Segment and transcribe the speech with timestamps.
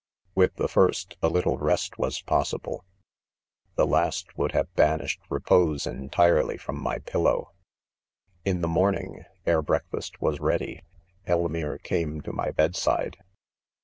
[0.33, 2.79] With the first, a little rest was pos sible—
[3.77, 7.51] the last would have banished repose en tirely from my pillow*
[8.37, 10.81] 6 In the morning^ eie Breakfast was ready,
[11.27, 11.41] THE CONFESSIONS.
[11.51, 13.17] 127 Elmire came to my bed side.